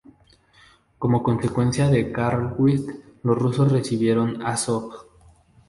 Como 0.97 1.21
consecuencia 1.21 1.87
de 1.87 2.11
Karlowitz 2.11 2.87
los 3.21 3.37
rusos 3.37 3.71
recibieron 3.71 4.41
Azov. 4.43 4.91